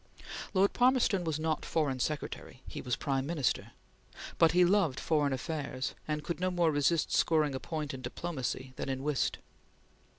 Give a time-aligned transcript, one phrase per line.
[0.55, 3.73] Lord Palmerston was not Foreign Secretary; he was Prime Minister,
[4.39, 8.73] but he loved foreign affairs and could no more resist scoring a point in diplomacy
[8.77, 9.37] than in whist.